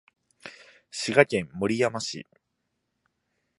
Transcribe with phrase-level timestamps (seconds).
[0.89, 2.25] 滋賀県守山市